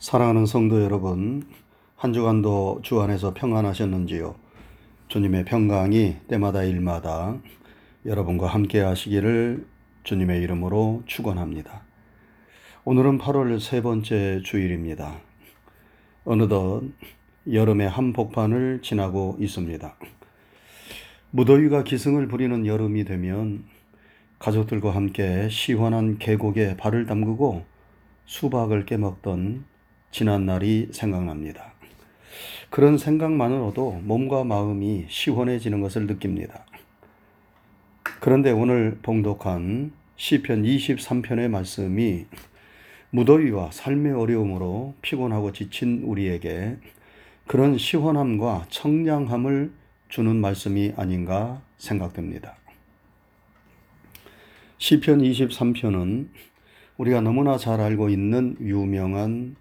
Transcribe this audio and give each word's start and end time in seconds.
사랑하는 0.00 0.46
성도 0.46 0.82
여러분, 0.82 1.46
한 1.94 2.14
주간도 2.14 2.80
주 2.82 3.02
안에서 3.02 3.34
평안하셨는지요? 3.34 4.34
주님의 5.08 5.44
평강이 5.44 6.16
때마다 6.26 6.62
일마다 6.62 7.36
여러분과 8.06 8.46
함께 8.46 8.80
하시기를 8.80 9.66
주님의 10.04 10.40
이름으로 10.40 11.02
축원합니다. 11.04 11.82
오늘은 12.86 13.18
8월 13.18 13.60
세 13.60 13.82
번째 13.82 14.40
주일입니다. 14.42 15.20
어느덧 16.24 16.82
여름의 17.52 17.90
한복판을 17.90 18.80
지나고 18.80 19.36
있습니다. 19.38 19.96
무더위가 21.30 21.84
기승을 21.84 22.26
부리는 22.26 22.64
여름이 22.64 23.04
되면 23.04 23.64
가족들과 24.38 24.94
함께 24.94 25.50
시원한 25.50 26.16
계곡에 26.16 26.78
발을 26.78 27.04
담그고 27.04 27.66
수박을 28.24 28.86
깨먹던 28.86 29.68
지난 30.10 30.46
날이 30.46 30.88
생각납니다. 30.92 31.72
그런 32.68 32.98
생각만으로도 32.98 34.00
몸과 34.04 34.44
마음이 34.44 35.06
시원해지는 35.08 35.80
것을 35.80 36.06
느낍니다. 36.06 36.64
그런데 38.20 38.50
오늘 38.50 38.98
봉독한 39.02 39.92
시편 40.16 40.62
23편의 40.62 41.48
말씀이 41.48 42.26
무더위와 43.10 43.70
삶의 43.72 44.12
어려움으로 44.12 44.94
피곤하고 45.02 45.52
지친 45.52 46.02
우리에게 46.04 46.76
그런 47.46 47.78
시원함과 47.78 48.66
청량함을 48.68 49.72
주는 50.08 50.36
말씀이 50.36 50.92
아닌가 50.96 51.62
생각됩니다. 51.78 52.56
시편 54.78 55.22
23편은 55.22 56.28
우리가 56.98 57.20
너무나 57.20 57.56
잘 57.56 57.80
알고 57.80 58.10
있는 58.10 58.56
유명한 58.60 59.56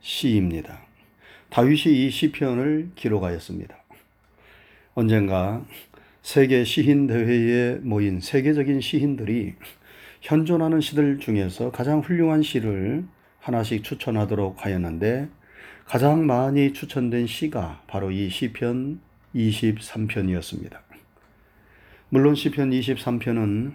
시입니다. 0.00 0.80
다윗이 1.50 2.06
이 2.06 2.10
시편을 2.10 2.90
기록하였습니다. 2.94 3.76
언젠가 4.94 5.64
세계 6.22 6.64
시인 6.64 7.06
대회에 7.06 7.76
모인 7.82 8.20
세계적인 8.20 8.80
시인들이 8.80 9.54
현존하는 10.20 10.80
시들 10.80 11.18
중에서 11.20 11.70
가장 11.70 12.00
훌륭한 12.00 12.42
시를 12.42 13.04
하나씩 13.40 13.84
추천하도록 13.84 14.64
하였는데 14.64 15.28
가장 15.84 16.26
많이 16.26 16.72
추천된 16.72 17.26
시가 17.26 17.82
바로 17.86 18.10
이 18.10 18.28
시편 18.28 19.00
23편이었습니다. 19.34 20.78
물론 22.10 22.34
시편 22.34 22.70
23편은 22.70 23.74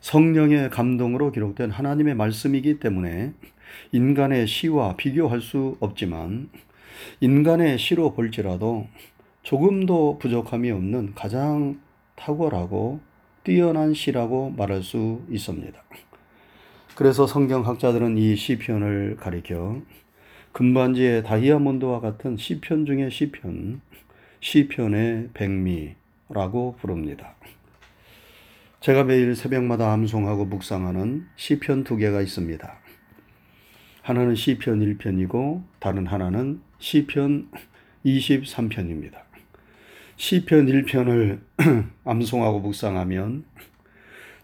성령의 0.00 0.70
감동으로 0.70 1.32
기록된 1.32 1.70
하나님의 1.70 2.14
말씀이기 2.14 2.80
때문에 2.80 3.34
인간의 3.92 4.46
시와 4.46 4.96
비교할 4.96 5.40
수 5.40 5.76
없지만 5.80 6.50
인간의 7.20 7.78
시로 7.78 8.14
볼지라도 8.14 8.86
조금도 9.42 10.18
부족함이 10.18 10.70
없는 10.70 11.14
가장 11.14 11.80
탁월하고 12.16 13.00
뛰어난 13.44 13.94
시라고 13.94 14.50
말할 14.50 14.82
수 14.82 15.22
있습니다. 15.30 15.80
그래서 16.94 17.26
성경학자들은 17.26 18.18
이 18.18 18.36
시편을 18.36 19.16
가리켜 19.18 19.80
금반지의 20.52 21.22
다이아몬드와 21.22 22.00
같은 22.00 22.36
시편 22.36 22.86
중의 22.86 23.10
시편, 23.10 23.80
시편의 24.40 25.30
백미라고 25.32 26.76
부릅니다. 26.80 27.36
제가 28.80 29.04
매일 29.04 29.34
새벽마다 29.34 29.92
암송하고 29.92 30.46
묵상하는 30.46 31.26
시편 31.36 31.84
두 31.84 31.96
개가 31.96 32.20
있습니다. 32.20 32.87
하나는 34.08 34.34
시편 34.34 34.80
1편이고 34.80 35.64
다른 35.80 36.06
하나는 36.06 36.62
시편 36.78 37.50
23편입니다. 38.06 39.18
시편 40.16 40.64
1편을 40.64 41.40
암송하고 42.06 42.60
묵상하면 42.60 43.44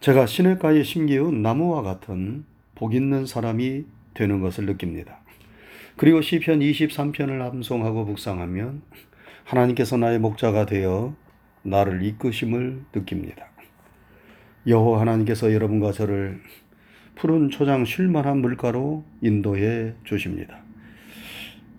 제가 0.00 0.26
시냇가에 0.26 0.82
심기운 0.82 1.40
나무와 1.40 1.80
같은 1.80 2.44
복 2.74 2.94
있는 2.94 3.24
사람이 3.24 3.86
되는 4.12 4.42
것을 4.42 4.66
느낍니다. 4.66 5.20
그리고 5.96 6.20
시편 6.20 6.60
23편을 6.60 7.40
암송하고 7.40 8.04
묵상하면 8.04 8.82
하나님께서 9.44 9.96
나의 9.96 10.18
목자가 10.18 10.66
되어 10.66 11.16
나를 11.62 12.02
이끄심을 12.02 12.82
느낍니다. 12.94 13.46
여호 14.66 14.96
하나님께서 14.96 15.54
여러분과 15.54 15.92
저를 15.92 16.42
푸른 17.16 17.50
초장 17.50 17.84
쉴만한 17.84 18.38
물가로 18.38 19.04
인도해 19.20 19.94
주십니다. 20.04 20.58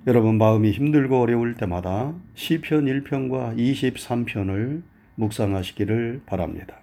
여러분 0.08 0.38
마음이 0.38 0.72
힘들고 0.72 1.20
어려울 1.20 1.56
때마다 1.56 2.14
시편 2.36 2.86
1편과 2.86 3.58
23편을 3.58 4.84
묵상하시기를 5.16 6.22
바랍니다. 6.26 6.80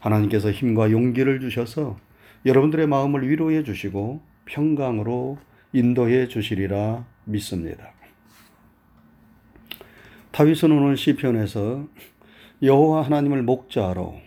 하나님께서 0.00 0.50
힘과 0.50 0.90
용기를 0.90 1.40
주셔서 1.40 1.96
여러분들의 2.44 2.86
마음을 2.86 3.28
위로해 3.28 3.62
주시고 3.62 4.20
평강으로 4.44 5.38
인도해 5.72 6.28
주시리라 6.28 7.06
믿습니다. 7.24 7.92
다윗은 10.32 10.72
오늘 10.72 10.96
시편에서 10.96 11.86
여호와 12.62 13.02
하나님을 13.02 13.42
목자로 13.42 14.20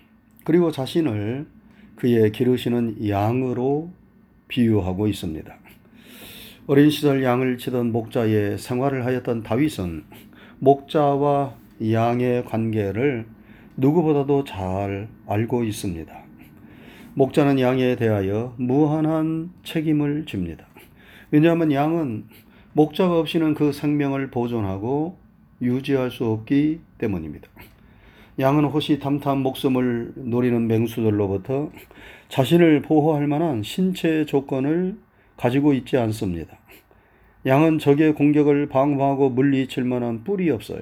그리고 0.44 0.72
자신을 0.72 1.48
그의 1.96 2.32
기르시는 2.32 3.08
양으로 3.08 3.90
비유하고 4.48 5.08
있습니다. 5.08 5.56
어린 6.68 6.90
시절 6.90 7.24
양을 7.24 7.58
치던 7.58 7.92
목자의 7.92 8.58
생활을 8.58 9.06
하였던 9.06 9.44
다윗은 9.44 10.04
목자와 10.60 11.56
양의 11.92 12.46
관계를 12.46 13.26
누구보다도 13.78 14.46
잘 14.46 15.08
알고 15.28 15.64
있습니다. 15.64 16.14
목자는 17.14 17.60
양에 17.60 17.96
대하여 17.96 18.54
무한한 18.58 19.52
책임을 19.64 20.26
집니다. 20.26 20.66
왜냐하면 21.32 21.72
양은 21.72 22.26
목자가 22.74 23.20
없이는 23.20 23.54
그 23.54 23.72
생명을 23.72 24.32
보존하고 24.32 25.18
유지할 25.62 26.12
수 26.12 26.26
없기 26.26 26.82
때문입니다. 26.98 27.48
양은 28.38 28.66
호시탐탐 28.66 29.40
목숨을 29.44 30.12
노리는 30.16 30.68
맹수들로부터 30.68 31.72
자신을 32.28 32.82
보호할 32.82 33.28
만한 33.28 33.64
신체 33.64 34.26
조건을 34.26 34.98
가지고 35.38 35.74
있지 35.74 35.96
않습니다. 35.98 36.58
양은 37.46 37.80
적의 37.80 38.14
공격을 38.14 38.68
방어하고 38.68 39.30
물리칠 39.30 39.86
만한 39.86 40.26
뿔이 40.26 40.50
없어요. 40.50 40.82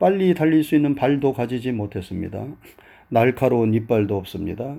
빨리 0.00 0.34
달릴 0.34 0.64
수 0.64 0.74
있는 0.74 0.96
발도 0.96 1.32
가지지 1.32 1.70
못했습니다. 1.70 2.44
날카로운 3.08 3.72
이빨도 3.74 4.16
없습니다. 4.16 4.76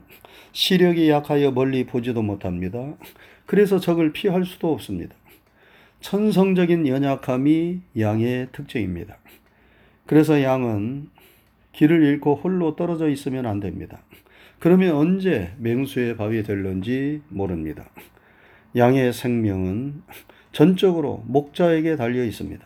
시력이 0.52 1.10
약하여 1.10 1.52
멀리 1.52 1.86
보지도 1.86 2.22
못합니다. 2.24 2.94
그래서 3.46 3.80
적을 3.80 4.12
피할 4.12 4.44
수도 4.44 4.74
없습니다. 4.74 5.16
천성적인 6.02 6.88
연약함이 6.88 7.82
양의 7.98 8.50
특징입니다. 8.52 9.18
그래서 10.06 10.42
양은 10.42 11.10
길을 11.74 12.04
잃고 12.04 12.36
홀로 12.36 12.76
떨어져 12.76 13.09
있으면 13.09 13.46
안 13.46 13.59
됩니다. 13.59 14.02
그러면 14.59 14.96
언제 14.96 15.54
맹수의 15.58 16.18
밥이 16.18 16.44
될런지 16.44 17.22
모릅니다. 17.30 17.90
양의 18.76 19.14
생명은 19.14 20.04
전적으로 20.52 21.24
목자에게 21.26 21.96
달려 21.96 22.24
있습니다. 22.24 22.66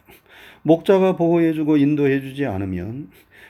목자가 0.64 1.16
보호해주고 1.16 1.78
인도해주지 1.78 2.46
않으면 2.46 3.10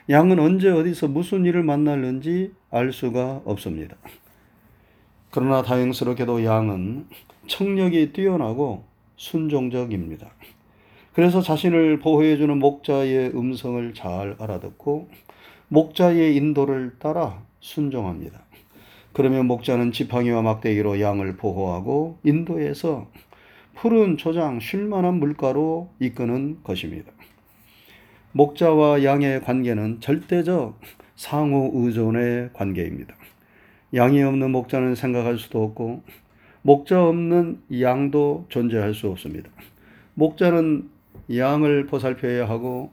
양은 0.09 0.39
언제 0.39 0.69
어디서 0.69 1.07
무슨 1.07 1.45
일을 1.45 1.63
만날는지 1.63 2.51
알 2.69 2.93
수가 2.93 3.41
없습니다. 3.45 3.95
그러나 5.31 5.63
다행스럽게도 5.63 6.43
양은 6.43 7.07
청력이 7.47 8.13
뛰어나고 8.13 8.83
순종적입니다. 9.17 10.29
그래서 11.13 11.41
자신을 11.41 11.99
보호해주는 11.99 12.57
목자의 12.59 13.31
음성을 13.33 13.93
잘 13.93 14.35
알아듣고 14.37 15.09
목자의 15.69 16.35
인도를 16.35 16.93
따라 16.99 17.41
순종합니다. 17.59 18.41
그러면 19.13 19.45
목자는 19.47 19.91
지팡이와 19.91 20.41
막대기로 20.41 20.99
양을 20.99 21.37
보호하고 21.37 22.19
인도해서 22.23 23.09
푸른 23.75 24.17
초장 24.17 24.59
쉴만한 24.59 25.15
물가로 25.15 25.89
이끄는 25.99 26.63
것입니다. 26.63 27.11
목자와 28.33 29.03
양의 29.03 29.41
관계는 29.41 30.01
절대적 30.01 30.79
상호 31.15 31.71
의존의 31.73 32.49
관계입니다. 32.53 33.15
양이 33.93 34.21
없는 34.21 34.51
목자는 34.51 34.95
생각할 34.95 35.37
수도 35.37 35.63
없고 35.63 36.03
목자 36.61 37.05
없는 37.05 37.61
양도 37.79 38.45
존재할 38.49 38.93
수 38.93 39.07
없습니다. 39.09 39.49
목자는 40.15 40.89
양을 41.33 41.85
보살펴야 41.85 42.49
하고 42.49 42.91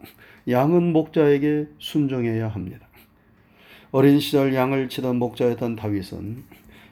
양은 0.49 0.93
목자에게 0.93 1.69
순종해야 1.79 2.49
합니다. 2.49 2.89
어린 3.91 4.21
시절 4.21 4.55
양을 4.55 4.89
치던 4.89 5.17
목자였던 5.17 5.77
다윗은 5.77 6.43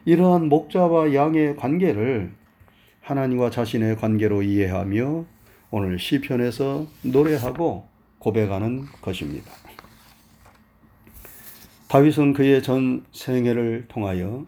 이러한 0.05 0.49
목자와 0.49 1.13
양의 1.13 1.55
관계를 1.57 2.31
하나님과 3.01 3.49
자신의 3.49 3.97
관계로 3.97 4.43
이해하며 4.43 5.25
오늘 5.71 5.99
시편에서 5.99 6.87
노래하고 7.03 7.87
고백하는 8.19 8.85
것입니다. 9.01 9.51
다윗은 11.87 12.33
그의 12.33 12.63
전 12.63 13.03
생애를 13.11 13.85
통하여 13.87 14.45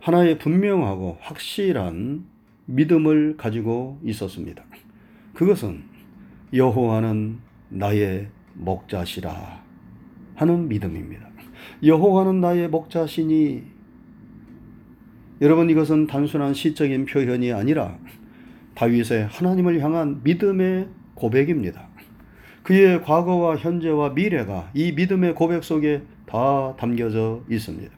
하나의 0.00 0.38
분명하고 0.38 1.18
확실한 1.20 2.26
믿음을 2.66 3.36
가지고 3.36 3.98
있었습니다. 4.02 4.64
그것은 5.34 5.84
여호와는 6.52 7.38
나의 7.70 8.28
목자시라 8.54 9.62
하는 10.34 10.68
믿음입니다. 10.68 11.28
여호와는 11.82 12.40
나의 12.40 12.68
목자시니 12.68 13.64
여러분 15.40 15.70
이것은 15.70 16.06
단순한 16.06 16.54
시적인 16.54 17.06
표현이 17.06 17.52
아니라 17.52 17.98
다윗의 18.74 19.26
하나님을 19.26 19.80
향한 19.80 20.20
믿음의 20.22 20.88
고백입니다. 21.14 21.88
그의 22.62 23.02
과거와 23.02 23.56
현재와 23.56 24.10
미래가 24.10 24.70
이 24.72 24.92
믿음의 24.92 25.34
고백 25.34 25.64
속에 25.64 26.02
다 26.26 26.74
담겨져 26.76 27.42
있습니다. 27.50 27.92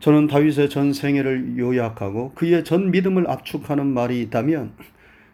저는 0.00 0.26
다윗의 0.26 0.68
전 0.70 0.92
생애를 0.92 1.58
요약하고 1.58 2.32
그의 2.34 2.64
전 2.64 2.90
믿음을 2.90 3.30
압축하는 3.30 3.86
말이 3.86 4.20
있다면 4.22 4.72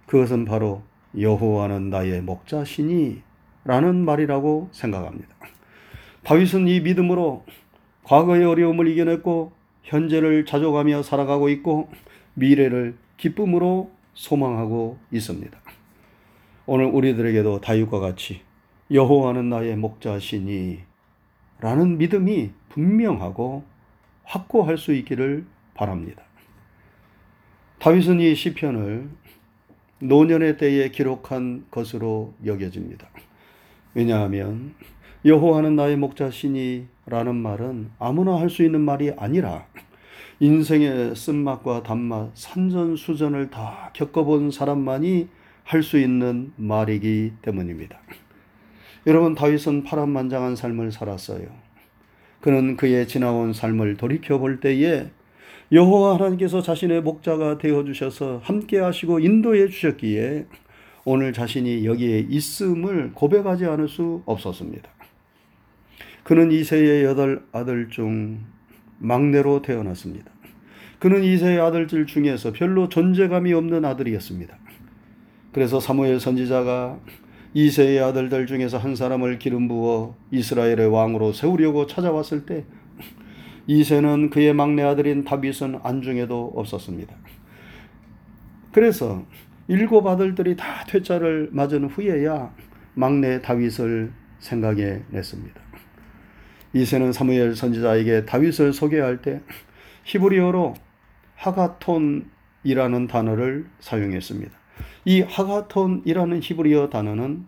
그것은 0.07 0.45
바로 0.45 0.83
여호와는 1.19 1.91
나의 1.91 2.21
목자시니 2.23 3.23
라는 3.69 4.03
말이라고 4.07 4.71
생각합니다. 4.73 5.29
다윗은 6.25 6.69
이 6.69 6.81
믿음으로 6.81 7.45
과거의 8.03 8.43
어려움을 8.43 8.89
이겨냈고 8.89 9.53
현재를 9.83 10.47
자족하며 10.47 11.03
살아가고 11.03 11.51
있고 11.51 11.91
미래를 12.33 12.97
기쁨으로 13.19 13.91
소망하고 14.15 14.99
있습니다. 15.13 15.59
오늘 16.65 16.87
우리들에게도 16.87 17.61
다윗과 17.61 18.01
같이 18.01 18.41
여호와는 18.91 19.51
나의 19.51 19.77
목자시니 19.77 20.79
라는 21.61 21.99
믿음이 21.99 22.53
분명하고 22.71 23.65
확고할 24.25 24.79
수 24.79 24.95
있기를 24.95 25.45
바랍니다. 25.75 26.23
다윗은 27.81 28.21
이 28.21 28.35
시편을 28.35 29.11
노년의 29.99 30.57
때에 30.57 30.89
기록한 30.89 31.67
것으로 31.71 32.33
여겨집니다. 32.47 33.09
왜냐하면 33.99 34.75
여호와는 35.25 35.75
나의 35.75 35.97
목자시니라는 35.97 37.35
말은 37.35 37.91
아무나 37.99 38.39
할 38.39 38.49
수 38.49 38.63
있는 38.63 38.81
말이 38.81 39.11
아니라 39.17 39.67
인생의 40.39 41.17
쓴맛과 41.17 41.83
단맛, 41.83 42.31
산전수전을 42.37 43.51
다 43.51 43.91
겪어본 43.95 44.53
사람만이 44.53 45.27
할 45.65 45.83
수 45.83 45.99
있는 45.99 46.53
말이기 46.55 47.33
때문입니다. 47.43 47.99
여러분 49.09 49.35
다윗은 49.35 49.83
파란만장한 49.83 50.55
삶을 50.55 50.93
살았어요. 50.93 51.49
그는 52.41 52.77
그의 52.77 53.09
지나온 53.09 53.53
삶을 53.53 53.97
돌이켜 53.97 54.39
볼 54.39 54.61
때에 54.61 55.11
여호와 55.73 56.15
하나님께서 56.15 56.63
자신의 56.63 57.03
목자가 57.03 57.59
되어 57.59 57.83
주셔서 57.83 58.41
함께 58.45 58.79
하시고 58.79 59.19
인도해 59.19 59.67
주셨기에 59.67 60.47
오늘 61.11 61.33
자신이 61.33 61.87
여기에 61.87 62.27
있음을 62.29 63.13
고백하지 63.15 63.65
않을 63.65 63.89
수 63.89 64.23
없었습니다. 64.27 64.91
그는 66.23 66.53
이세의 66.53 67.03
여덟 67.05 67.47
아들 67.51 67.89
중 67.89 68.41
막내로 68.99 69.63
태어났습니다. 69.63 70.31
그는 70.99 71.25
이세의 71.25 71.61
아들들 71.61 72.05
중에서 72.05 72.53
별로 72.53 72.91
존재감이 72.91 73.55
없는 73.55 73.87
아들이었습니다. 73.87 74.55
그래서 75.53 75.81
사무엘 75.81 76.21
선지자가 76.21 77.01
이세의 77.55 78.01
아들들 78.01 78.47
중에서 78.47 78.77
한 78.77 78.95
사람을 78.95 79.39
기름 79.39 79.67
부어 79.67 80.15
이스라엘의 80.31 80.89
왕으로 80.89 81.33
세우려고 81.33 81.87
찾아왔을 81.87 82.45
때 82.45 82.67
이세는 83.67 84.29
그의 84.29 84.53
막내 84.53 84.83
아들인 84.83 85.25
다윗은 85.25 85.79
안중에도 85.83 86.53
없었습니다. 86.55 87.17
그래서 88.73 89.25
일곱 89.69 90.07
아들들이 90.07 90.57
다 90.57 90.85
퇴짜를 90.87 91.51
맞은 91.53 91.85
후에야 91.85 92.53
막내 92.95 93.41
다윗을 93.43 94.13
생각해 94.39 95.03
냈습니다. 95.11 95.61
이세는 96.73 97.13
사무엘 97.13 97.55
선지자에게 97.55 98.25
다윗을 98.25 98.73
소개할 98.73 99.23
때 99.23 99.43
히브리어로 100.05 100.75
하가톤이라는 101.37 103.07
단어를 103.09 103.67
사용했습니다. 103.81 104.59
이 105.05 105.21
하가톤이라는 105.21 106.41
히브리어 106.43 106.89
단어는 106.89 107.47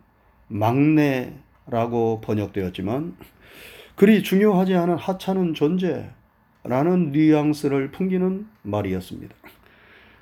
막내라고 0.48 2.20
번역되었지만 2.22 3.16
그리 3.94 4.22
중요하지 4.22 4.74
않은 4.74 4.96
하찮은 4.96 5.54
존재라는 5.54 7.12
뉘앙스를 7.12 7.90
풍기는 7.90 8.46
말이었습니다. 8.62 9.34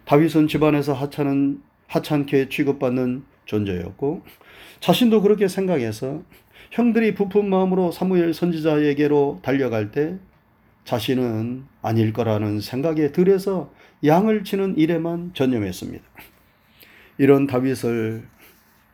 다윗은 0.05 0.49
집안에서 0.49 0.95
하찮은 0.95 1.63
하찮게 1.89 2.49
취급받는 2.49 3.25
존재였고 3.45 4.23
자신도 4.81 5.23
그렇게 5.23 5.49
생각해서 5.49 6.23
형들이 6.71 7.15
부푼 7.15 7.49
마음으로 7.49 7.91
사무엘 7.91 8.35
선지자에게로 8.35 9.41
달려갈 9.43 9.91
때 9.91 10.19
자신은 10.85 11.65
아닐 11.83 12.13
거라는 12.13 12.61
생각에 12.61 13.13
들여서 13.13 13.73
양을 14.05 14.45
치는 14.45 14.79
일에만 14.79 15.33
전념했습니다. 15.35 16.05
이런 17.19 17.47
다윗을 17.47 18.27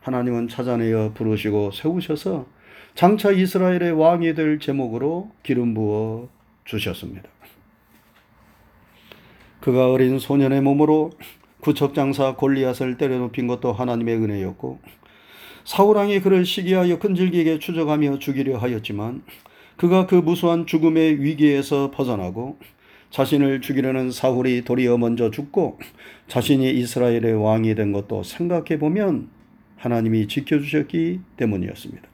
하나님은 0.01 0.47
찾아내어 0.47 1.13
부르시고 1.13 1.71
세우셔서 1.71 2.47
장차 2.95 3.31
이스라엘의 3.31 3.91
왕이 3.91 4.35
될 4.35 4.59
제목으로 4.59 5.31
기름 5.43 5.73
부어 5.73 6.29
주셨습니다. 6.63 7.29
그가 9.59 9.91
어린 9.91 10.19
소년의 10.19 10.61
몸으로 10.61 11.11
구척장사 11.65 12.35
골리앗을 12.35 12.97
때려눕힌 12.99 13.47
것도 13.47 13.73
하나님의 13.73 14.17
은혜였고 14.17 14.77
사울왕이 15.63 16.19
그를 16.19 16.45
시기하여 16.45 16.99
끈질기게 16.99 17.57
추적하며 17.57 18.19
죽이려 18.19 18.59
하였지만 18.59 19.23
그가 19.75 20.05
그 20.05 20.13
무수한 20.13 20.67
죽음의 20.67 21.23
위기에서 21.23 21.89
벗어나고 21.89 22.59
자신을 23.09 23.61
죽이려는 23.61 24.11
사울이 24.11 24.63
도리어 24.63 24.99
먼저 24.99 25.31
죽고 25.31 25.79
자신이 26.27 26.69
이스라엘의 26.69 27.33
왕이 27.33 27.73
된 27.73 27.91
것도 27.91 28.21
생각해 28.21 28.77
보면 28.77 29.29
하나님이 29.77 30.27
지켜주셨기 30.27 31.21
때문이었습니다. 31.37 32.07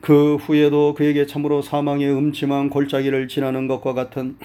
그 0.00 0.36
후에도 0.36 0.94
그에게 0.94 1.26
참으로 1.26 1.60
사망의 1.60 2.10
음침한 2.10 2.70
골짜기를 2.70 3.28
지나는 3.28 3.66
것과 3.66 3.92
같은 3.92 4.38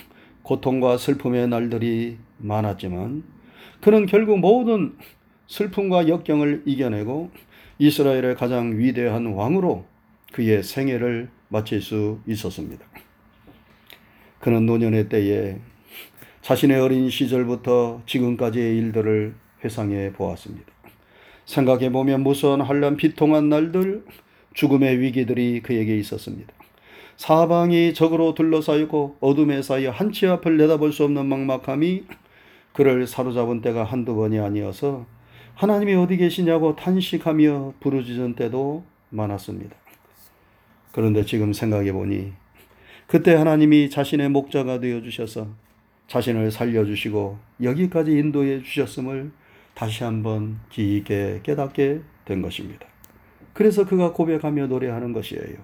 고통과 0.43 0.97
슬픔의 0.97 1.47
날들이 1.47 2.17
많았지만 2.39 3.34
그는 3.85 4.07
결국 4.07 4.39
모든 4.39 4.95
슬픔과 5.45 6.07
역경을 6.07 6.63
이겨내고 6.65 7.29
이스라엘의 7.77 8.35
가장 8.35 8.79
위대한 8.79 9.27
왕으로 9.27 9.85
그의 10.31 10.63
생애를 10.63 11.29
마칠 11.49 11.83
수 11.83 12.17
있었습니다. 12.25 12.83
그는 14.39 14.65
노년의 14.65 15.07
때에 15.09 15.59
자신의 16.41 16.79
어린 16.79 17.11
시절부터 17.11 18.01
지금까지의 18.07 18.75
일들을 18.75 19.35
회상해 19.63 20.13
보았습니다. 20.13 20.65
생각해 21.45 21.91
보면 21.91 22.23
무서운 22.23 22.61
한란 22.61 22.97
비통한 22.97 23.49
날들, 23.49 24.03
죽음의 24.55 24.99
위기들이 24.99 25.61
그에게 25.61 25.95
있었습니다. 25.99 26.51
사방이 27.17 27.93
적으로 27.93 28.33
둘러싸이고 28.33 29.17
어둠에 29.19 29.61
쌓여 29.61 29.91
한치 29.91 30.25
앞을 30.25 30.57
내다볼 30.57 30.91
수 30.91 31.03
없는 31.03 31.27
막막함이 31.27 32.05
그를 32.75 33.08
사로잡은 33.08 33.62
때가 33.62 33.86
한두 33.86 34.15
번이 34.15 34.38
아니어서 34.38 35.05
하나님이 35.55 35.96
어디 35.96 36.17
계시냐고 36.17 36.75
탄식하며 36.75 37.75
부르짖은 37.79 38.36
때도 38.36 38.84
많았습니다. 39.12 39.74
그런데 40.91 41.24
지금 41.24 41.53
생각해 41.53 41.94
보니 41.94 42.34
그때 43.08 43.34
하나님이 43.34 43.89
자신의 43.89 44.27
목자가 44.27 44.82
되어 44.82 45.01
주셔서 45.01 45.48
자신을 46.08 46.51
살려 46.51 46.84
주시고 46.84 47.39
여기까지 47.63 48.12
인도해 48.12 48.62
주셨음을 48.62 49.32
다시 49.74 50.03
한번 50.03 50.60
깊게 50.70 51.41
깨닫게 51.44 52.01
된 52.25 52.41
것입니다. 52.41 52.86
그래서 53.53 53.86
그가 53.86 54.12
고백하며 54.12 54.67
노래하는 54.67 55.13
것이에요. 55.13 55.60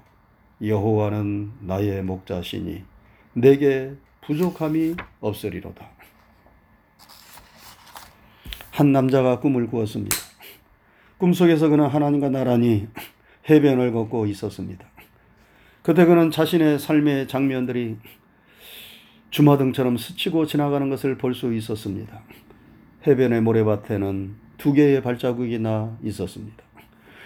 여호와는 0.63 1.51
나의 1.59 2.03
목자시니 2.03 2.83
내게 3.33 3.95
부족함이 4.21 4.95
없으리로다. 5.19 5.89
한 8.81 8.91
남자가 8.91 9.39
꿈을 9.39 9.67
꾸었습니다. 9.67 10.17
꿈속에서 11.19 11.69
그는 11.69 11.85
하나님과 11.85 12.29
나란히 12.29 12.87
해변을 13.47 13.91
걷고 13.91 14.25
있었습니다. 14.25 14.87
그때 15.83 16.05
그는 16.05 16.31
자신의 16.31 16.79
삶의 16.79 17.27
장면들이 17.27 17.97
주마등처럼 19.29 19.97
스치고 19.97 20.47
지나가는 20.47 20.89
것을 20.89 21.15
볼 21.19 21.35
수 21.35 21.53
있었습니다. 21.53 22.23
해변의 23.05 23.41
모래밭에는 23.41 24.35
두 24.57 24.73
개의 24.73 25.03
발자국이 25.03 25.59
나 25.59 25.95
있었습니다. 26.01 26.63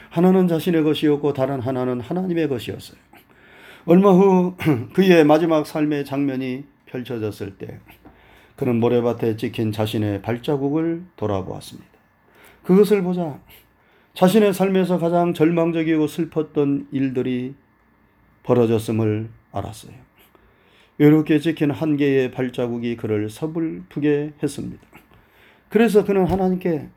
하나는 0.10 0.50
자신의 0.50 0.84
것이었고 0.84 1.32
다른 1.32 1.62
하나는 1.62 2.02
하나님의 2.02 2.50
것이었어요. 2.50 2.98
얼마 3.86 4.12
후 4.12 4.58
그의 4.94 5.24
마지막 5.24 5.66
삶의 5.66 6.04
장면이 6.04 6.66
펼쳐졌을 6.88 7.58
때 7.58 7.80
그는 8.56 8.80
모래밭에 8.80 9.38
찍힌 9.38 9.72
자신의 9.72 10.22
발자국을 10.22 11.04
돌아보았습니다. 11.16 11.90
그것을 12.64 13.04
보자 13.04 13.40
자신의 14.14 14.54
삶에서 14.54 14.98
가장 14.98 15.34
절망적이고 15.34 16.08
슬펐던 16.08 16.88
일들이 16.92 17.56
벌어졌음을 18.44 19.30
알았어요. 19.52 19.94
이렇게 20.98 21.40
찍힌 21.40 21.72
한 21.72 21.98
개의 21.98 22.32
발자국이 22.32 22.96
그를 22.96 23.30
서글프게 23.30 24.34
했습니다. 24.42 24.82
그래서 25.70 26.06
그는 26.06 26.26
하나님께 26.26 26.88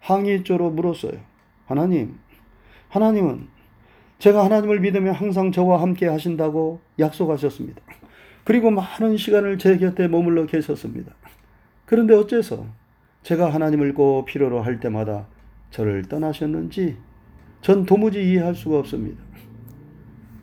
항의조로 0.00 0.70
물었어요. 0.70 1.20
하나님, 1.66 2.18
하나님은 2.88 3.46
제가 4.18 4.44
하나님을 4.44 4.80
믿으면 4.80 5.14
항상 5.14 5.52
저와 5.52 5.80
함께 5.80 6.06
하신다고 6.06 6.80
약속하셨습니다. 6.98 7.80
그리고 8.44 8.70
많은 8.70 9.16
시간을 9.16 9.58
제 9.58 9.78
곁에 9.78 10.06
머물러 10.06 10.46
계셨습니다. 10.46 11.14
그런데 11.86 12.14
어째서 12.14 12.66
제가 13.22 13.52
하나님을 13.52 13.94
꼭 13.94 14.26
필요로 14.26 14.62
할 14.62 14.80
때마다 14.80 15.26
저를 15.70 16.02
떠나셨는지 16.02 16.96
전 17.62 17.86
도무지 17.86 18.22
이해할 18.22 18.54
수가 18.54 18.78
없습니다. 18.78 19.22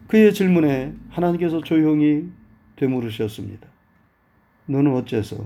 그의 0.07 0.33
질문에 0.33 0.93
하나님께서 1.09 1.61
조용히 1.61 2.29
되물으셨습니다. 2.75 3.67
너는 4.65 4.93
어째서 4.95 5.37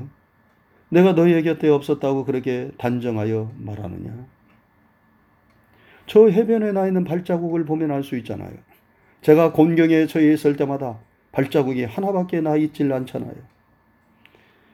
내가 0.89 1.13
너희 1.13 1.41
곁에 1.43 1.67
없었다고 1.67 2.25
그렇게 2.25 2.71
단정하여 2.77 3.51
말하느냐? 3.57 4.25
저 6.07 6.27
해변에 6.29 6.71
나 6.71 6.87
있는 6.87 7.03
발자국을 7.03 7.65
보면 7.65 7.91
알 7.91 8.03
수 8.03 8.15
있잖아요. 8.17 8.53
제가 9.21 9.51
곤경에 9.51 10.05
처해 10.05 10.31
있을 10.33 10.55
때마다 10.55 10.99
발자국이 11.35 11.83
하나밖에 11.83 12.39
나 12.39 12.55
있질 12.55 12.93
않잖아요. 12.93 13.35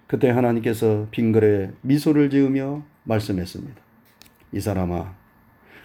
그때 0.06 0.30
하나님께서 0.30 1.08
빙그레 1.10 1.72
미소를 1.82 2.30
지으며 2.30 2.84
말씀했습니다. 3.04 3.82
이 4.52 4.60
사람아, 4.60 5.16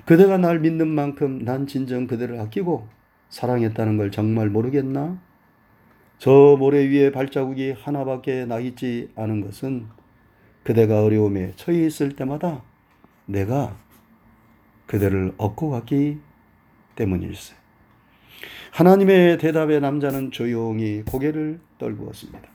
그대가 0.05 0.37
날 0.37 0.61
믿는 0.61 0.87
만큼 0.87 1.43
난 1.47 1.67
진정 1.67 2.07
그대를 2.07 2.39
아끼고 2.41 2.87
사랑했다는 3.31 3.97
걸 3.97 4.11
정말 4.11 4.51
모르겠나? 4.51 5.19
저 6.19 6.57
모래 6.59 6.87
위에 6.87 7.11
발자국이 7.11 7.73
하나밖에 7.73 8.45
나 8.45 8.59
있지 8.59 9.11
않은 9.17 9.41
것은 9.41 9.87
그대가 10.63 11.03
어려움에 11.03 11.55
처해 11.57 11.87
있을 11.87 12.17
때마다 12.17 12.63
내가 13.25 13.75
그대를 14.87 15.33
얻고 15.39 15.71
갔기 15.71 16.19
때문일세. 16.97 17.56
하나님의 18.77 19.39
대답에 19.39 19.81
남자는 19.81 20.33
조용히 20.33 21.03
고개를 21.11 21.61
떨구었습니다. 21.79 22.47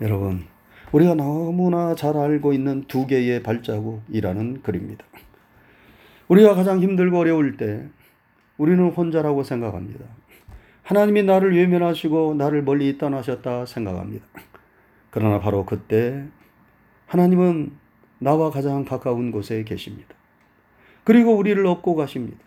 여러분, 0.00 0.42
우리가 0.90 1.14
너무나 1.14 1.94
잘 1.94 2.16
알고 2.16 2.52
있는 2.52 2.82
두 2.88 3.06
개의 3.06 3.44
발자국이라는 3.44 4.62
글입니다. 4.62 5.04
우리가 6.26 6.56
가장 6.56 6.80
힘들고 6.80 7.20
어려울 7.20 7.56
때 7.56 7.86
우리는 8.58 8.90
혼자라고 8.90 9.44
생각합니다. 9.44 10.04
하나님이 10.82 11.22
나를 11.22 11.56
외면하시고 11.56 12.34
나를 12.34 12.64
멀리 12.64 12.98
떠나셨다 12.98 13.66
생각합니다. 13.66 14.26
그러나 15.10 15.38
바로 15.38 15.64
그때 15.64 16.24
하나님은 17.06 17.70
나와 18.18 18.50
가장 18.50 18.84
가까운 18.84 19.30
곳에 19.30 19.62
계십니다. 19.62 20.16
그리고 21.04 21.36
우리를 21.36 21.64
업고 21.64 21.94
가십니다. 21.94 22.45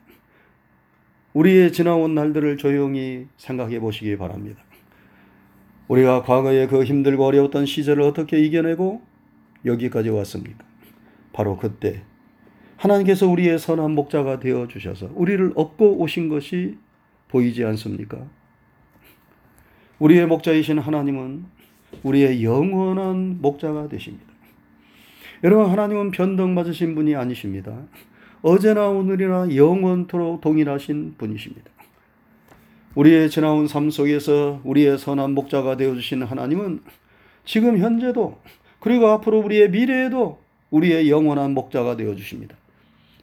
우리의 1.34 1.72
지나온 1.72 2.16
날들을 2.16 2.58
조용히 2.58 3.28
생각해 3.38 3.80
보시기 3.80 4.18
바랍니다. 4.18 4.62
우리가 5.88 6.24
과거에 6.24 6.68
그 6.68 6.84
힘들고 6.84 7.26
어려웠던 7.26 7.66
시절을 7.66 8.04
어떻게 8.04 8.40
이겨내고 8.40 9.02
여기까지 9.66 10.10
왔습니까? 10.10 10.64
바로 11.34 11.58
그때 11.58 12.04
하나님께서 12.78 13.28
우리의 13.28 13.60
선한 13.60 13.92
목자가 13.92 14.40
되어 14.40 14.68
주셔서 14.68 15.10
우리를 15.14 15.52
업고 15.56 15.98
오신 16.02 16.30
것이 16.30 16.78
보이지 17.28 17.64
않습니까? 17.66 18.26
우리의 20.00 20.28
목자이신 20.28 20.80
하나님은 20.80 21.46
우리의 22.04 22.44
영원한 22.44 23.40
목자가 23.42 23.88
되십니다. 23.90 24.26
여러분, 25.44 25.70
하나님은 25.70 26.12
변덕 26.12 26.50
맞으신 26.50 26.96
분이 26.96 27.16
아니십니다. 27.16 27.86
어제나 28.42 28.88
오늘이나 28.88 29.54
영원토록 29.54 30.42
동일하신 30.42 31.16
분이십니다. 31.18 31.70
우리의 32.96 33.30
지나온 33.30 33.68
삶 33.68 33.90
속에서 33.90 34.62
우리의 34.64 34.98
선한 34.98 35.32
목자가 35.32 35.78
되어주신 35.78 36.24
하나님은 36.24 36.82
지금 37.46 37.78
현재도 37.78 38.40
그리고 38.80 39.08
앞으로 39.10 39.40
우리의 39.40 39.70
미래에도 39.72 40.40
우리의 40.70 41.10
영원한 41.10 41.52
목자가 41.52 41.98
되어주십니다. 41.98 42.56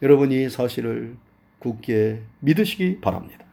여러분 0.02 0.32
이 0.32 0.49
사실을 0.50 1.16
굳게 1.61 2.20
믿으시기 2.40 3.00
바랍니다. 3.00 3.44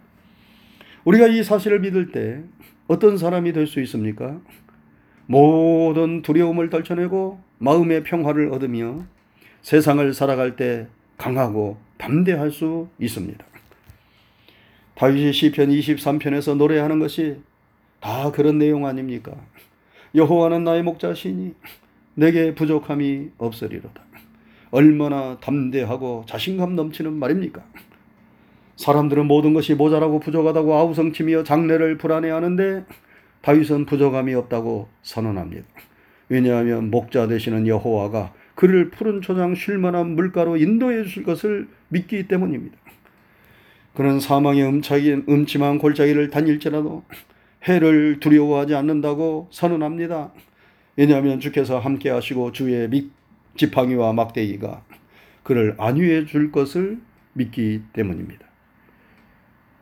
우리가 1.05 1.27
이 1.27 1.43
사실을 1.43 1.79
믿을 1.79 2.11
때 2.11 2.43
어떤 2.87 3.17
사람이 3.17 3.53
될 3.53 3.67
수 3.67 3.79
있습니까? 3.81 4.39
모든 5.25 6.21
두려움을 6.21 6.69
떨쳐내고 6.69 7.39
마음의 7.59 8.03
평화를 8.03 8.51
얻으며 8.51 9.05
세상을 9.61 10.13
살아갈 10.13 10.57
때 10.57 10.87
강하고 11.17 11.77
담대할 11.97 12.51
수 12.51 12.87
있습니다. 12.99 13.45
다윗이 14.95 15.33
시편 15.33 15.69
23편에서 15.69 16.55
노래하는 16.55 16.99
것이 16.99 17.41
다 17.99 18.31
그런 18.31 18.57
내용 18.57 18.85
아닙니까? 18.85 19.33
여호와는 20.15 20.63
나의 20.63 20.83
목자시니 20.83 21.55
내게 22.15 22.53
부족함이 22.53 23.31
없으리로다. 23.37 24.03
얼마나 24.71 25.37
담대하고 25.39 26.25
자신감 26.27 26.75
넘치는 26.75 27.13
말입니까? 27.13 27.63
사람들은 28.75 29.27
모든 29.27 29.53
것이 29.53 29.75
모자라고 29.75 30.19
부족하다고 30.19 30.73
아우성치며 30.75 31.43
장래를 31.43 31.97
불안해하는데 31.97 32.85
다윗은 33.41 33.85
부족함이 33.85 34.33
없다고 34.33 34.87
선언합니다. 35.01 35.65
왜냐하면 36.29 36.89
목자 36.89 37.27
되시는 37.27 37.67
여호와가 37.67 38.33
그를 38.55 38.89
푸른 38.89 39.21
초장 39.21 39.55
쉴만한 39.55 40.15
물가로 40.15 40.57
인도해 40.57 41.03
주실 41.03 41.23
것을 41.23 41.67
믿기 41.89 42.27
때문입니다. 42.27 42.77
그는 43.95 44.19
사망의 44.19 44.63
음차기, 44.65 45.11
음침한 45.27 45.77
골짜기를 45.77 46.29
다닐지라도 46.29 47.03
해를 47.67 48.19
두려워하지 48.19 48.75
않는다고 48.75 49.47
선언합니다. 49.51 50.31
왜냐하면 50.95 51.39
주께서 51.39 51.79
함께 51.79 52.09
하시고 52.09 52.51
주의 52.51 52.89
지팡이와 53.55 54.13
막대기가 54.13 54.83
그를 55.43 55.75
안위해 55.77 56.25
줄 56.25 56.51
것을 56.51 56.99
믿기 57.33 57.81
때문입니다. 57.93 58.45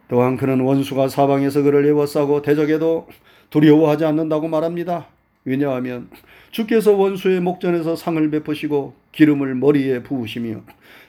또한 0.08 0.36
그는 0.36 0.60
원수가 0.60 1.08
사방에서 1.08 1.62
그를 1.62 1.86
에워싸고 1.86 2.42
대적에도 2.42 3.08
두려워하지 3.50 4.06
않는다고 4.06 4.48
말합니다. 4.50 5.08
왜냐하면 5.44 6.10
주께서 6.52 6.94
원수의 6.94 7.42
목전에서 7.42 7.96
상을 7.96 8.30
베푸시고 8.30 8.94
기름을 9.12 9.56
머리에 9.56 10.04
부으시며 10.04 10.62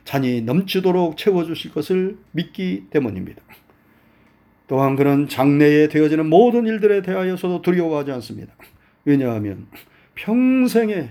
잔이 0.05 0.43
넘치도록 0.43 1.17
채워주실 1.17 1.73
것을 1.73 2.17
믿기 2.33 2.87
때문입니다. 2.91 3.43
또한 4.69 4.97
그는 4.97 5.29
장래에 5.29 5.89
되어지는 5.89 6.27
모든 6.29 6.67
일들에 6.67 7.03
대하여서도 7.03 7.63
두려워하지 7.63 8.11
않습니다. 8.13 8.55
왜냐하면 9.05 9.67
평생에 10.15 11.11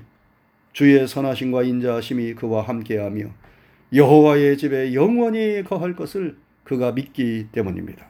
주의 0.73 1.07
선하심과 1.07 1.63
인자하심이 1.63 2.33
그와 2.35 2.63
함께하며 2.63 3.25
여호와의 3.93 4.57
집에 4.57 4.93
영원히 4.93 5.63
거할 5.63 5.95
것을 5.95 6.37
그가 6.63 6.93
믿기 6.93 7.47
때문입니다. 7.51 8.05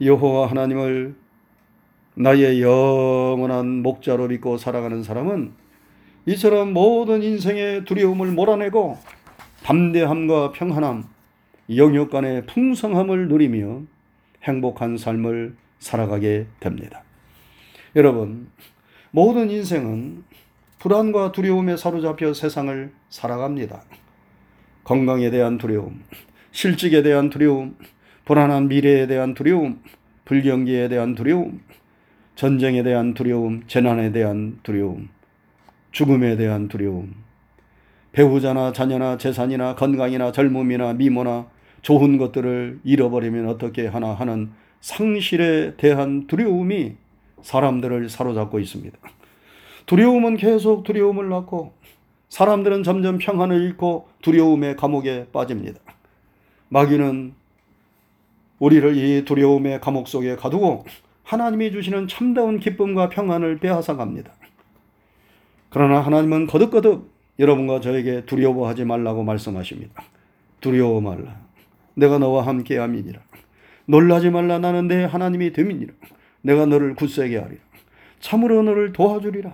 여호와 0.00 0.50
하나님을 0.50 1.14
나의 2.16 2.62
영원한 2.62 3.82
목자로 3.82 4.28
믿고 4.28 4.56
살아가는 4.56 5.02
사람은 5.02 5.52
이처럼 6.26 6.72
모든 6.72 7.22
인생의 7.22 7.84
두려움을 7.84 8.30
몰아내고 8.30 8.98
담대함과 9.64 10.52
평안함, 10.52 11.04
영역 11.76 12.10
간의 12.10 12.46
풍성함을 12.46 13.28
누리며 13.28 13.82
행복한 14.44 14.96
삶을 14.96 15.56
살아가게 15.80 16.46
됩니다. 16.60 17.02
여러분, 17.96 18.48
모든 19.10 19.50
인생은 19.50 20.22
불안과 20.78 21.32
두려움에 21.32 21.76
사로잡혀 21.76 22.32
세상을 22.32 22.92
살아갑니다. 23.08 23.82
건강에 24.84 25.30
대한 25.30 25.58
두려움, 25.58 26.02
실직에 26.52 27.02
대한 27.02 27.30
두려움, 27.30 27.76
불안한 28.24 28.68
미래에 28.68 29.06
대한 29.06 29.34
두려움, 29.34 29.80
불경기에 30.26 30.88
대한 30.88 31.14
두려움, 31.14 31.60
전쟁에 32.34 32.82
대한 32.82 33.14
두려움, 33.14 33.62
재난에 33.66 34.10
대한 34.10 34.58
두려움, 34.62 35.08
죽음에 35.92 36.36
대한 36.36 36.68
두려움, 36.68 37.14
배우자나 38.12 38.72
자녀나 38.72 39.18
재산이나 39.18 39.74
건강이나 39.74 40.32
젊음이나 40.32 40.94
미모나 40.94 41.46
좋은 41.82 42.16
것들을 42.16 42.80
잃어버리면 42.82 43.48
어떻게 43.48 43.86
하나 43.86 44.14
하는 44.14 44.50
상실에 44.80 45.74
대한 45.76 46.26
두려움이 46.26 46.94
사람들을 47.42 48.08
사로잡고 48.08 48.58
있습니다. 48.58 48.98
두려움은 49.86 50.36
계속 50.36 50.82
두려움을 50.84 51.28
낳고 51.28 51.72
사람들은 52.30 52.82
점점 52.82 53.18
평안을 53.18 53.62
잃고 53.62 54.08
두려움의 54.22 54.76
감옥에 54.76 55.26
빠집니다. 55.32 55.78
마귀는 56.68 57.34
우리를 58.58 58.96
이 58.96 59.24
두려움의 59.24 59.80
감옥 59.80 60.08
속에 60.08 60.36
가두고 60.36 60.84
하나님이 61.24 61.72
주시는 61.72 62.06
참다운 62.06 62.60
기쁨과 62.60 63.08
평안을 63.08 63.58
빼앗아 63.58 63.96
갑니다. 63.96 64.32
그러나 65.70 66.00
하나님은 66.00 66.46
거듭거듭 66.46 67.10
여러분과 67.38 67.80
저에게 67.80 68.24
두려워하지 68.26 68.84
말라고 68.84 69.24
말씀하십니다. 69.24 70.02
두려워 70.60 71.00
말라. 71.00 71.36
내가 71.94 72.18
너와 72.18 72.46
함께 72.46 72.78
함이니라. 72.78 73.20
놀라지 73.86 74.30
말라. 74.30 74.58
나는 74.58 74.86
내 74.86 75.04
하나님이 75.04 75.52
됨이니라. 75.52 75.92
내가 76.42 76.66
너를 76.66 76.94
굳세게 76.94 77.36
하리라. 77.38 77.60
참으로 78.20 78.62
너를 78.62 78.92
도와주리라. 78.92 79.52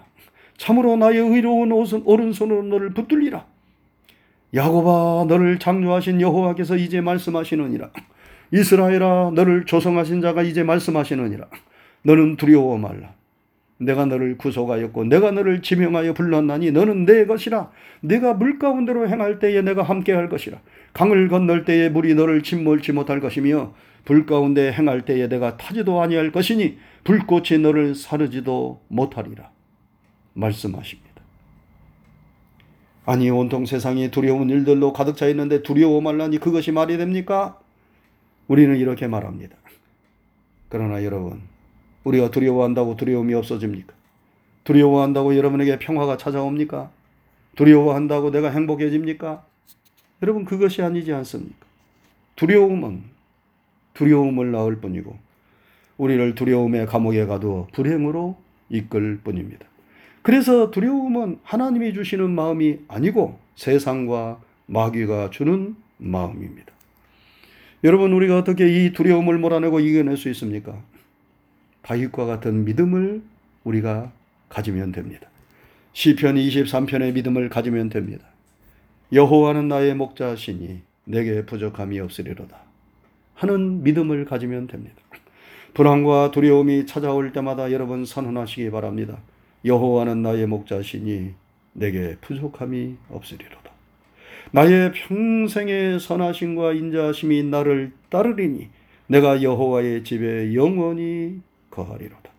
참으로 0.59 0.97
나의 0.97 1.19
의로운 1.19 1.73
오른손으로 1.73 2.65
너를 2.65 2.91
붙들리라. 2.91 3.47
야곱아 4.53 5.25
너를 5.27 5.59
창조하신 5.59 6.21
여호와께서 6.21 6.77
이제 6.77 7.01
말씀하시느니라. 7.01 7.91
이스라엘아 8.53 9.33
너를 9.35 9.65
조성하신 9.65 10.21
자가 10.21 10.43
이제 10.43 10.63
말씀하시느니라. 10.63 11.47
너는 12.03 12.37
두려워 12.37 12.79
말라. 12.79 13.15
내가 13.79 14.05
너를 14.05 14.37
구속하였고 14.37 15.05
내가 15.05 15.31
너를 15.31 15.63
지명하여 15.63 16.13
불렀나니 16.13 16.71
너는 16.73 17.07
내 17.07 17.25
것이라. 17.27 17.71
내가 18.01 18.35
물 18.35 18.59
가운데로 18.59 19.09
행할 19.09 19.39
때에 19.39 19.63
내가 19.63 19.83
함께 19.83 20.13
할 20.13 20.29
것이라. 20.29 20.61
강을 20.93 21.29
건널 21.29 21.65
때에 21.65 21.89
물이 21.89 22.15
너를 22.15 22.43
침몰치 22.43 22.93
못할 22.93 23.21
것이며 23.21 23.73
불 24.05 24.27
가운데 24.27 24.73
행할 24.73 25.03
때에 25.03 25.29
내가 25.29 25.57
타지도 25.57 26.01
아니할 26.03 26.33
것이니 26.33 26.79
불꽃이 27.05 27.59
너를 27.63 27.95
사르지도 27.95 28.83
못하리라. 28.89 29.51
말씀하십니다. 30.35 31.11
아니 33.07 33.31
온통 33.31 33.65
세상이 33.65 34.11
두려운 34.11 34.51
일들로 34.51 34.93
가득 34.93 35.17
차 35.17 35.27
있는데 35.29 35.63
두려워 35.63 36.01
말라니 36.01 36.39
그것이 36.39 36.71
말이 36.71 36.99
됩니까? 36.99 37.60
우리는 38.51 38.77
이렇게 38.77 39.07
말합니다. 39.07 39.57
그러나 40.71 41.05
여러분, 41.05 41.41
우리가 42.03 42.33
두려워한다고 42.33 42.97
두려움이 42.97 43.33
없어집니까? 43.33 43.95
두려워한다고 44.65 45.37
여러분에게 45.37 45.79
평화가 45.79 46.17
찾아옵니까? 46.17 46.91
두려워한다고 47.55 48.33
내가 48.33 48.51
행복해집니까? 48.51 49.47
여러분, 50.25 50.45
그것이 50.45 50.83
아니지 50.83 51.13
않습니까? 51.13 51.65
두려움은 52.35 53.05
두려움을 53.95 54.51
낳을 54.51 54.81
뿐이고, 54.81 55.17
우리를 55.99 56.35
두려움의 56.35 56.87
감옥에 56.87 57.27
가두어 57.27 57.69
불행으로 57.73 58.37
이끌 58.69 59.21
뿐입니다. 59.23 59.65
그래서 60.23 60.73
두려움은 60.73 61.39
하나님이 61.45 61.95
주시는 61.95 62.29
마음이 62.31 62.81
아니고 62.89 63.39
세상과 63.55 64.41
마귀가 64.67 65.31
주는 65.31 65.77
마음입니다. 65.99 66.80
여러분 67.83 68.13
우리가 68.13 68.37
어떻게 68.37 68.69
이 68.69 68.93
두려움을 68.93 69.39
몰아내고 69.39 69.81
이겨낼 69.81 70.19
수 70.19 70.29
있습니까? 70.31 70.83
다윗과 71.83 72.27
같은 72.27 72.65
믿음을 72.67 73.23
우리가 73.65 74.13
가지면 74.51 74.93
됩니다. 74.93 75.29
시편 75.95 76.37
23편의 76.37 77.15
믿음을 77.15 77.49
가지면 77.49 77.89
됩니다. 77.89 78.27
여호와는 79.13 79.69
나의 79.69 79.95
목자시니 79.95 80.83
내게 81.05 81.47
부족함이 81.47 81.99
없으리로다. 82.01 82.57
하는 83.35 83.83
믿음을 83.83 84.27
가지면 84.27 84.67
됩니다. 84.67 84.97
불안과 85.73 86.31
두려움이 86.31 86.85
찾아올 86.85 87.33
때마다 87.33 87.73
여러분 87.73 88.05
선언하시기 88.05 88.71
바랍니다. 88.71 89.19
여호와는 89.65 90.21
나의 90.21 90.47
목자시니 90.47 91.35
내게 91.73 92.17
부족함이 92.21 92.97
없으리로다. 93.09 93.60
나의 94.53 94.93
평생의 94.93 96.01
선하심과 96.01 96.73
인자하심이 96.73 97.45
나를 97.45 97.93
따르리니 98.09 98.69
내가 99.07 99.43
여호와의 99.43 100.05
집에 100.05 100.55
영원히 100.55 101.41
거하리로다. 101.71 102.31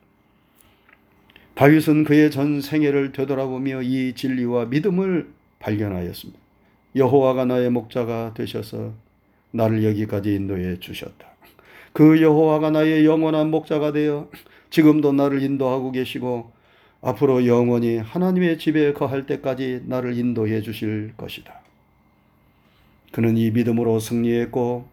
다윗은 1.56 2.06
그의 2.06 2.32
전 2.32 2.62
생애를 2.62 3.12
되돌아보며 3.12 3.82
이 3.82 4.14
진리와 4.14 4.66
믿음을 4.66 5.30
발견하였습니다. 5.60 6.40
여호와가 6.96 7.46
나의 7.46 7.70
목자가 7.70 8.34
되셔서 8.34 8.94
나를 9.52 9.84
여기까지 9.84 10.34
인도해 10.34 10.80
주셨다. 10.80 11.28
그 11.94 12.22
여호와가 12.22 12.72
나의 12.72 13.06
영원한 13.06 13.52
목자가 13.52 13.92
되어 13.92 14.30
지금도 14.70 15.12
나를 15.14 15.42
인도하고 15.44 15.92
계시고 15.92 16.52
앞으로 17.02 17.46
영원히 17.48 17.98
하나님의 17.98 18.58
집에 18.58 18.94
거할 18.94 19.26
때까지 19.26 19.84
나를 19.86 20.18
인도해 20.18 20.62
주실 20.62 21.14
것이다. 21.18 21.61
그는 23.12 23.38
이 23.38 23.52
믿음으로 23.52 24.00
승리했고 24.00 24.86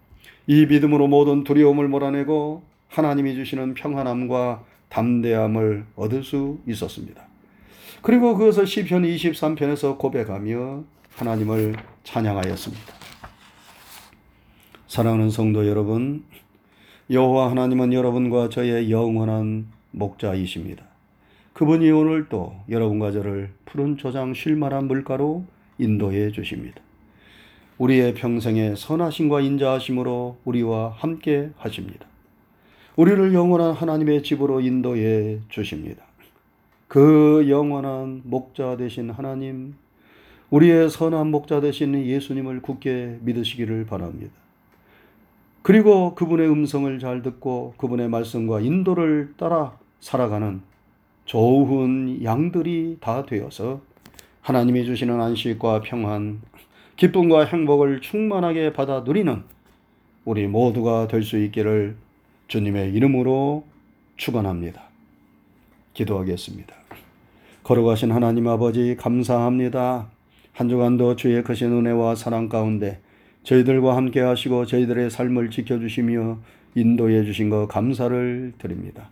이 0.46 0.66
믿음으로 0.66 1.06
모든 1.08 1.44
두려움을 1.44 1.88
몰아내고 1.88 2.62
하나님이 2.88 3.34
주시는 3.34 3.74
평안함과 3.74 4.64
담대함을 4.88 5.84
얻을 5.94 6.24
수 6.24 6.58
있었습니다. 6.66 7.22
그리고 8.02 8.36
그것을 8.36 8.66
시편 8.66 9.02
23편에서 9.02 9.98
고백하며 9.98 10.84
하나님을 11.16 11.76
찬양하였습니다. 12.04 12.94
사랑하는 14.86 15.30
성도 15.30 15.66
여러분, 15.68 16.24
여호와 17.10 17.50
하나님은 17.50 17.92
여러분과 17.92 18.48
저의 18.48 18.90
영원한 18.90 19.66
목자이십니다. 19.90 20.84
그분이 21.52 21.90
오늘 21.90 22.28
또 22.28 22.54
여러분과 22.70 23.10
저를 23.10 23.50
푸른 23.64 23.96
초장 23.96 24.32
쉴만한 24.32 24.86
물가로 24.86 25.44
인도해 25.78 26.30
주십니다. 26.30 26.80
우리의 27.78 28.14
평생에 28.14 28.74
선하심과 28.74 29.40
인자하심으로 29.40 30.38
우리와 30.44 30.94
함께 30.96 31.50
하십니다. 31.56 32.06
우리를 32.96 33.32
영원한 33.32 33.72
하나님의 33.72 34.24
집으로 34.24 34.60
인도해 34.60 35.38
주십니다. 35.48 36.02
그 36.88 37.46
영원한 37.48 38.22
목자 38.24 38.76
되신 38.76 39.10
하나님, 39.10 39.74
우리의 40.50 40.90
선한 40.90 41.30
목자 41.30 41.60
되신 41.60 42.04
예수님을 42.04 42.62
굳게 42.62 43.18
믿으시기를 43.20 43.86
바랍니다. 43.86 44.32
그리고 45.62 46.14
그분의 46.14 46.48
음성을 46.48 46.98
잘 46.98 47.22
듣고 47.22 47.74
그분의 47.76 48.08
말씀과 48.08 48.60
인도를 48.60 49.34
따라 49.36 49.78
살아가는 50.00 50.62
좋은 51.26 52.24
양들이 52.24 52.96
다 53.00 53.26
되어서 53.26 53.82
하나님이 54.40 54.86
주시는 54.86 55.20
안식과 55.20 55.82
평안, 55.82 56.40
기쁨과 56.98 57.44
행복을 57.44 58.00
충만하게 58.00 58.72
받아 58.72 59.00
누리는 59.00 59.44
우리 60.24 60.48
모두가 60.48 61.06
될 61.06 61.22
수 61.22 61.38
있기를 61.38 61.94
주님의 62.48 62.92
이름으로 62.92 63.64
축원합니다. 64.16 64.82
기도하겠습니다. 65.94 66.74
걸어가신 67.62 68.10
하나님 68.10 68.48
아버지 68.48 68.96
감사합니다. 68.96 70.08
한 70.52 70.68
주간도 70.68 71.14
주의 71.14 71.40
크신 71.44 71.72
은혜와 71.72 72.16
사랑 72.16 72.48
가운데 72.48 72.98
저희들과 73.44 73.96
함께 73.96 74.18
하시고 74.20 74.66
저희들의 74.66 75.08
삶을 75.10 75.50
지켜주시며 75.50 76.38
인도해 76.74 77.22
주신 77.24 77.48
것 77.48 77.68
감사를 77.68 78.54
드립니다. 78.58 79.08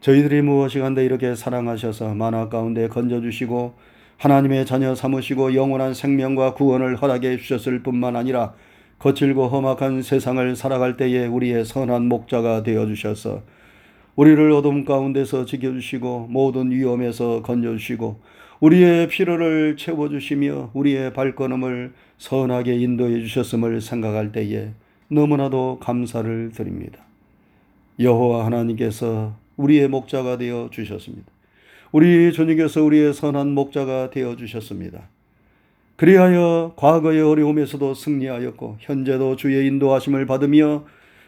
저희들이 0.00 0.40
무엇이 0.40 0.78
간데 0.78 1.04
이렇게 1.04 1.34
사랑하셔서 1.34 2.14
만화 2.14 2.48
가운데 2.48 2.88
건져주시고 2.88 3.74
하나님의 4.18 4.66
자녀 4.66 4.96
삼으시고 4.96 5.54
영원한 5.54 5.94
생명과 5.94 6.54
구원을 6.54 6.96
허락해 6.96 7.36
주셨을 7.36 7.84
뿐만 7.84 8.16
아니라 8.16 8.52
거칠고 8.98 9.46
험악한 9.46 10.02
세상을 10.02 10.56
살아갈 10.56 10.96
때에 10.96 11.26
우리의 11.26 11.64
선한 11.64 12.08
목자가 12.08 12.64
되어 12.64 12.86
주셔서 12.86 13.42
우리를 14.16 14.50
어둠 14.50 14.84
가운데서 14.84 15.44
지켜주시고 15.44 16.26
모든 16.30 16.72
위험에서 16.72 17.42
건져주시고 17.42 18.20
우리의 18.58 19.06
필요를 19.06 19.76
채워주시며 19.76 20.72
우리의 20.74 21.12
발걸음을 21.12 21.92
선하게 22.18 22.74
인도해 22.74 23.20
주셨음을 23.20 23.80
생각할 23.80 24.32
때에 24.32 24.70
너무나도 25.06 25.78
감사를 25.80 26.50
드립니다. 26.52 26.98
여호와 28.00 28.46
하나님께서 28.46 29.36
우리의 29.56 29.86
목자가 29.86 30.36
되어 30.38 30.70
주셨습니다. 30.72 31.37
우리 31.90 32.32
주님께서 32.32 32.82
우리의 32.82 33.14
선한 33.14 33.52
목자가 33.52 34.10
되어 34.10 34.36
주셨습니다. 34.36 35.08
그리하여 35.96 36.74
과거의 36.76 37.22
어려움에서도 37.22 37.94
승리하였고 37.94 38.76
현재도 38.80 39.36
주의 39.36 39.66
인도하심을 39.66 40.26
받으며 40.26 40.84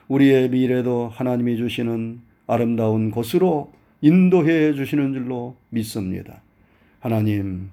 우리의 0.09 0.51
미래도 0.51 1.11
하나님이 1.13 1.57
주시는 1.57 2.21
아름다운 2.47 3.11
곳으로 3.11 3.73
인도해 4.03 4.75
주시는 4.75 5.15
줄로 5.15 5.57
믿습니다. 5.71 6.43
하나님, 7.01 7.71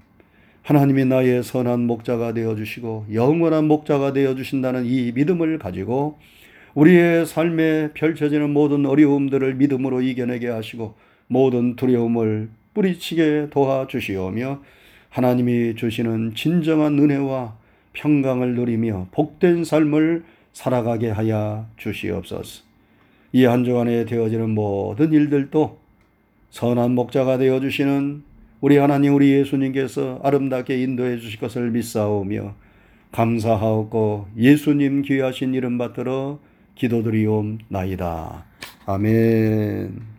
하나님이 0.64 1.06
나의 1.06 1.44
선한 1.44 1.82
목자가 1.88 2.34
되어 2.34 2.56
주시고 2.56 3.08
영원한 3.14 3.68
목자가 3.68 4.14
되어 4.14 4.36
주신다는 4.36 4.86
이 4.86 5.12
믿음을 5.14 5.60
가지고 5.60 6.18
우리의 6.74 7.26
삶에 7.26 7.92
펼쳐지는 7.94 8.52
모든 8.52 8.86
어려움들을 8.86 9.56
믿음으로 9.56 10.02
이겨내게 10.02 10.48
하시고 10.48 10.96
모든 11.28 11.76
두려움을 11.76 12.50
뿌리치게 12.78 13.48
도와주시오며 13.50 14.62
하나님이 15.10 15.76
주시는 15.76 16.36
진정한 16.36 17.00
은혜와 17.00 17.58
평강을 17.94 18.54
누리며 18.54 19.08
복된 19.12 19.64
삶을 19.64 20.24
살아가게 20.54 21.10
하여 21.10 21.66
주시옵소서. 21.78 22.64
이 23.34 23.46
한 23.46 23.64
주간에 23.64 24.06
되어지는 24.06 24.52
모든 24.52 25.12
일들도 25.12 25.80
선한 26.52 26.92
목자가 26.92 27.40
되어 27.40 27.60
주시는 27.60 28.24
우리 28.62 28.78
하나님 28.78 29.16
우리 29.16 29.32
예수님께서 29.32 30.20
아름답게 30.24 30.80
인도해 30.80 31.18
주실 31.18 31.40
것을 31.40 31.72
믿사오며 31.72 32.54
감사하옵고 33.12 34.28
예수님 34.38 35.02
귀하신 35.02 35.56
이름 35.56 35.80
받들어 35.80 36.40
기도드리옵나이다. 36.76 38.46
아멘. 38.86 40.17